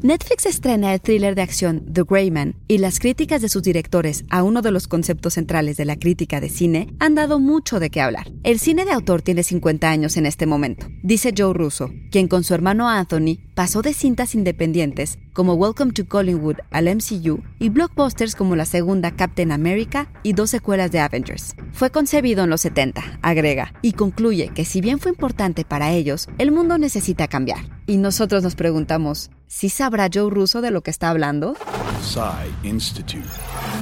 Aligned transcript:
Netflix 0.00 0.46
estrena 0.46 0.94
el 0.94 1.00
thriller 1.00 1.34
de 1.34 1.42
acción 1.42 1.84
The 1.92 2.04
Gray 2.04 2.30
Man 2.30 2.54
y 2.68 2.78
las 2.78 3.00
críticas 3.00 3.42
de 3.42 3.48
sus 3.48 3.64
directores 3.64 4.24
a 4.30 4.44
uno 4.44 4.62
de 4.62 4.70
los 4.70 4.86
conceptos 4.86 5.34
centrales 5.34 5.76
de 5.76 5.84
la 5.84 5.96
crítica 5.96 6.40
de 6.40 6.48
cine 6.48 6.94
han 7.00 7.16
dado 7.16 7.40
mucho 7.40 7.80
de 7.80 7.90
qué 7.90 8.00
hablar. 8.00 8.30
El 8.44 8.60
cine 8.60 8.84
de 8.84 8.92
autor 8.92 9.22
tiene 9.22 9.42
50 9.42 9.90
años 9.90 10.16
en 10.16 10.26
este 10.26 10.46
momento, 10.46 10.86
dice 11.02 11.34
Joe 11.36 11.52
Russo, 11.52 11.90
quien 12.12 12.28
con 12.28 12.44
su 12.44 12.54
hermano 12.54 12.88
Anthony 12.88 13.38
pasó 13.56 13.82
de 13.82 13.92
cintas 13.92 14.36
independientes 14.36 15.18
como 15.38 15.54
Welcome 15.54 15.92
to 15.92 16.04
Collingwood 16.04 16.56
al 16.72 16.92
MCU 16.92 17.44
y 17.60 17.68
blockbusters 17.68 18.34
como 18.34 18.56
la 18.56 18.64
segunda 18.64 19.12
Captain 19.12 19.52
America 19.52 20.10
y 20.24 20.32
dos 20.32 20.50
secuelas 20.50 20.90
de 20.90 20.98
Avengers. 20.98 21.54
Fue 21.70 21.90
concebido 21.90 22.42
en 22.42 22.50
los 22.50 22.62
70, 22.62 23.20
agrega, 23.22 23.72
y 23.80 23.92
concluye 23.92 24.48
que 24.48 24.64
si 24.64 24.80
bien 24.80 24.98
fue 24.98 25.12
importante 25.12 25.64
para 25.64 25.92
ellos, 25.92 26.26
el 26.38 26.50
mundo 26.50 26.76
necesita 26.76 27.28
cambiar. 27.28 27.60
Y 27.86 27.98
nosotros 27.98 28.42
nos 28.42 28.56
preguntamos, 28.56 29.30
¿sí 29.46 29.68
sabrá 29.68 30.08
Joe 30.12 30.28
Russo 30.28 30.60
de 30.60 30.72
lo 30.72 30.82
que 30.82 30.90
está 30.90 31.08
hablando? 31.08 31.54
Psy 32.02 32.50
Institute. 32.64 33.22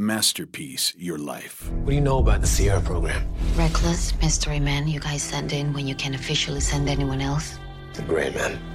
Masterpiece 0.00 0.92
Your 0.98 1.20
Life. 1.20 1.70
What 1.84 1.90
do 1.90 1.92
you 1.92 2.00
know 2.00 2.18
about 2.18 2.40
the 2.40 2.48
Sierra 2.48 2.80
program? 2.80 3.22
Reckless 3.56 4.12
mystery 4.20 4.58
men 4.58 4.88
you 4.88 4.98
guys 4.98 5.22
send 5.22 5.52
in 5.52 5.72
when 5.72 5.86
you 5.86 5.94
can't 5.94 6.16
officially 6.16 6.60
send 6.60 6.88
anyone 6.88 7.22
else. 7.22 7.60
The 7.92 8.02
Gray 8.02 8.32
Man. 8.34 8.73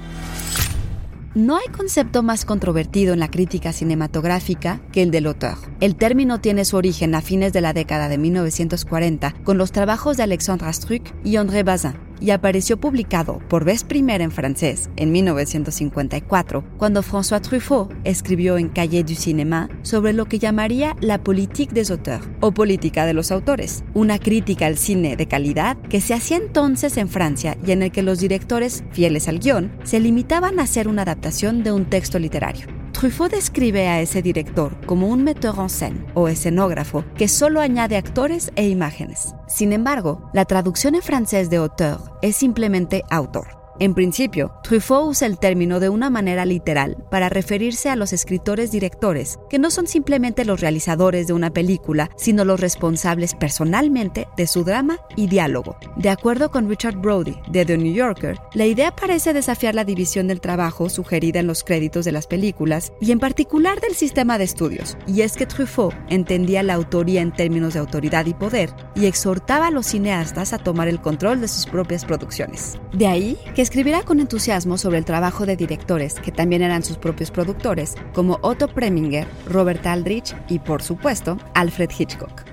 No 1.36 1.58
hay 1.58 1.68
concepto 1.68 2.24
más 2.24 2.44
controvertido 2.44 3.14
en 3.14 3.20
la 3.20 3.30
crítica 3.30 3.72
cinematográfica 3.72 4.82
que 4.92 5.04
el 5.04 5.12
del 5.12 5.28
auteur. 5.28 5.58
El 5.80 5.96
término 5.96 6.42
tiene 6.42 6.66
su 6.66 6.76
origen 6.76 7.16
a 7.16 7.22
fines 7.22 7.54
de 7.54 7.62
la 7.62 7.72
década 7.72 8.10
de 8.10 8.18
1940 8.18 9.34
con 9.46 9.58
los 9.58 9.72
trabajos 9.72 10.18
de 10.18 10.24
Alexandre 10.24 10.68
Astruc 10.68 11.04
y 11.24 11.38
André 11.38 11.64
Bazin, 11.64 11.94
y 12.20 12.32
apareció 12.32 12.78
publicado 12.78 13.40
por 13.48 13.64
vez 13.64 13.86
primera 13.86 14.26
en 14.26 14.32
francés 14.32 14.90
en 14.98 15.14
1954, 15.14 16.66
cuando 16.78 17.02
François 17.02 17.40
Truffaut 17.40 17.94
escribió 18.04 18.58
en 18.58 18.68
Cahiers 18.68 19.08
du 19.08 19.16
Cinéma 19.16 19.70
sobre 19.82 20.12
lo 20.12 20.26
que 20.26 20.38
llamaría 20.38 20.98
la 21.00 21.24
politique 21.24 21.74
des 21.74 21.92
auteurs, 21.92 22.28
o 22.42 22.52
política 22.52 23.06
de 23.06 23.14
los 23.14 23.32
autores, 23.32 23.86
una 23.94 24.20
crítica 24.20 24.66
al 24.66 24.78
cine 24.78 25.16
de 25.16 25.28
calidad 25.30 25.78
que 25.84 26.02
se 26.02 26.14
hacía 26.14 26.36
entonces 26.36 26.98
en 26.98 27.08
Francia 27.08 27.58
y 27.66 27.72
en 27.72 27.84
el 27.84 27.92
que 27.94 28.04
los 28.04 28.20
directores, 28.20 28.84
fieles 28.92 29.30
al 29.30 29.40
guion, 29.40 29.72
se 29.86 30.02
limitaban 30.02 30.60
a 30.60 30.64
hacer 30.64 30.90
una 30.90 31.04
adaptación 31.04 31.64
de 31.64 31.72
un 31.72 31.86
texto 31.86 32.20
literario. 32.20 32.79
Truffaut 33.00 33.32
describe 33.32 33.88
a 33.88 34.02
ese 34.02 34.22
director 34.22 34.76
como 34.86 35.08
un 35.08 35.24
metteur 35.24 35.58
en 35.58 35.70
scène 35.70 36.06
o 36.16 36.28
escenógrafo 36.28 37.06
que 37.16 37.30
solo 37.30 37.62
añade 37.62 37.96
actores 37.96 38.52
e 38.58 38.68
imágenes. 38.68 39.34
Sin 39.48 39.72
embargo, 39.72 40.30
la 40.34 40.44
traducción 40.44 40.96
en 40.96 41.02
francés 41.02 41.50
de 41.50 41.56
auteur 41.56 42.02
es 42.22 42.36
simplemente 42.36 43.04
autor. 43.10 43.59
En 43.82 43.94
principio, 43.94 44.52
Truffaut 44.62 45.08
usa 45.08 45.26
el 45.26 45.40
término 45.40 45.80
de 45.80 45.88
una 45.88 46.10
manera 46.10 46.44
literal 46.44 46.98
para 47.10 47.30
referirse 47.30 47.90
a 47.90 47.96
los 47.96 48.12
escritores 48.12 48.72
directores, 48.72 49.40
que 49.50 49.58
no 49.58 49.72
son 49.72 49.88
simplemente 49.88 50.44
los 50.44 50.60
realizadores 50.60 51.28
de 51.28 51.34
una 51.34 51.52
película, 51.52 52.10
sino 52.18 52.44
los 52.44 52.60
responsables 52.60 53.36
personalmente 53.36 54.28
de 54.36 54.48
su 54.48 54.66
drama 54.66 55.00
y 55.16 55.28
diálogo. 55.28 55.78
De 55.96 56.10
acuerdo 56.10 56.52
con 56.52 56.68
Richard 56.68 56.98
Brody, 56.98 57.36
de 57.50 57.64
The 57.64 57.78
New 57.78 57.94
Yorker, 57.94 58.38
la 58.54 58.66
idea 58.66 58.94
parece 58.94 59.32
desafiar 59.32 59.76
la 59.76 59.86
división 59.86 60.28
del 60.28 60.42
trabajo 60.42 60.90
sugerida 60.90 61.40
en 61.40 61.48
los 61.48 61.64
créditos 61.64 62.04
de 62.04 62.12
las 62.12 62.28
películas 62.28 62.92
y 63.00 63.14
en 63.14 63.20
particular 63.20 63.80
del 63.80 63.96
sistema 63.96 64.38
de 64.38 64.44
estudios, 64.44 64.98
y 65.08 65.22
es 65.22 65.38
que 65.38 65.46
Truffaut 65.46 65.96
entendía 66.10 66.64
la 66.64 66.74
autoría 66.74 67.22
en 67.22 67.32
términos 67.32 67.76
de 67.76 67.80
autoridad 67.80 68.26
y 68.26 68.34
poder 68.34 68.74
y 68.94 69.06
exhortaba 69.06 69.68
a 69.68 69.72
los 69.72 69.86
cineastas 69.86 70.52
a 70.52 70.58
tomar 70.58 70.90
el 70.90 71.00
control 71.00 71.40
de 71.40 71.48
sus 71.48 71.66
propias 71.66 72.04
producciones. 72.04 72.78
De 72.92 73.08
ahí 73.08 73.38
que 73.56 73.69
escribirá 73.70 74.02
con 74.02 74.20
entusiasmo 74.20 74.80
sobre 74.80 74.98
el 74.98 75.06
trabajo 75.06 75.46
de 75.46 75.56
directores 75.56 76.16
que 76.16 76.32
también 76.32 76.64
eran 76.64 76.82
sus 76.82 76.98
propios 76.98 77.30
productores, 77.30 77.94
como 78.16 78.40
Otto 78.42 78.68
Preminger, 78.68 79.28
Robert 79.48 79.86
Aldrich 79.86 80.36
y, 80.50 80.58
por 80.58 80.82
supuesto, 80.82 81.38
Alfred 81.54 81.92
Hitchcock. 81.96 82.50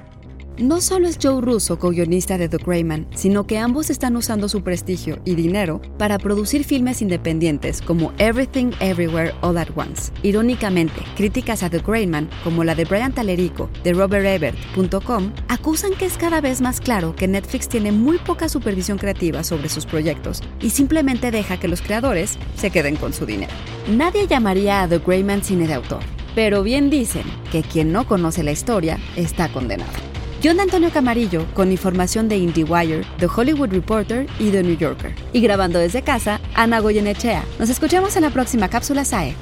No 0.58 0.80
solo 0.80 1.06
es 1.06 1.18
Joe 1.22 1.42
Russo 1.42 1.78
co-guionista 1.78 2.38
de 2.38 2.48
The 2.48 2.56
Greyman, 2.56 3.06
sino 3.14 3.46
que 3.46 3.58
ambos 3.58 3.90
están 3.90 4.16
usando 4.16 4.48
su 4.48 4.62
prestigio 4.62 5.18
y 5.26 5.34
dinero 5.34 5.82
para 5.98 6.18
producir 6.18 6.64
filmes 6.64 7.02
independientes 7.02 7.82
como 7.82 8.12
Everything 8.16 8.72
Everywhere 8.80 9.34
All 9.42 9.58
at 9.58 9.68
Once. 9.76 10.10
Irónicamente, 10.22 11.02
críticas 11.14 11.62
a 11.62 11.68
The 11.68 11.80
Greyman, 11.80 12.30
como 12.42 12.64
la 12.64 12.74
de 12.74 12.86
Brian 12.86 13.12
Talerico 13.12 13.68
de 13.84 13.92
RobertEbert.com, 13.92 15.32
acusan 15.66 15.94
que 15.94 16.04
es 16.04 16.16
cada 16.16 16.40
vez 16.40 16.60
más 16.60 16.80
claro 16.80 17.16
que 17.16 17.26
Netflix 17.26 17.68
tiene 17.68 17.90
muy 17.90 18.18
poca 18.18 18.48
supervisión 18.48 18.98
creativa 18.98 19.42
sobre 19.42 19.68
sus 19.68 19.84
proyectos 19.84 20.40
y 20.60 20.70
simplemente 20.70 21.32
deja 21.32 21.58
que 21.58 21.66
los 21.66 21.82
creadores 21.82 22.38
se 22.54 22.70
queden 22.70 22.94
con 22.94 23.12
su 23.12 23.26
dinero. 23.26 23.52
Nadie 23.88 24.28
llamaría 24.28 24.82
a 24.82 24.88
The 24.88 25.00
Greyman 25.00 25.42
cine 25.42 25.66
de 25.66 25.74
autor, 25.74 26.04
pero 26.36 26.62
bien 26.62 26.88
dicen 26.88 27.24
que 27.50 27.64
quien 27.64 27.90
no 27.90 28.06
conoce 28.06 28.44
la 28.44 28.52
historia 28.52 29.00
está 29.16 29.48
condenado. 29.48 29.90
John 30.40 30.60
Antonio 30.60 30.90
Camarillo, 30.92 31.44
con 31.52 31.72
información 31.72 32.28
de 32.28 32.36
IndieWire, 32.36 33.04
The 33.18 33.26
Hollywood 33.26 33.70
Reporter 33.70 34.28
y 34.38 34.52
The 34.52 34.62
New 34.62 34.76
Yorker. 34.76 35.16
Y 35.32 35.40
grabando 35.40 35.80
desde 35.80 36.02
casa, 36.02 36.40
Ana 36.54 36.78
Goyenechea. 36.78 37.42
Nos 37.58 37.70
escuchamos 37.70 38.14
en 38.14 38.22
la 38.22 38.30
próxima 38.30 38.68
cápsula 38.68 39.04
SAE. 39.04 39.34